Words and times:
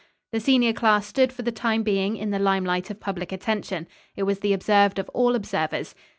The 0.31 0.39
senior 0.39 0.73
class 0.73 1.05
stood 1.05 1.31
for 1.31 1.43
the 1.43 1.51
time 1.51 1.83
being 1.83 2.17
in 2.17 2.31
the 2.31 2.39
limelight 2.39 2.89
of 2.89 2.99
public 2.99 3.31
attention. 3.31 3.85
It 4.15 4.23
was 4.23 4.39
the 4.39 4.51
observed 4.51 4.97
of 4.97 5.07
all 5.09 5.35
observers. 5.35 5.93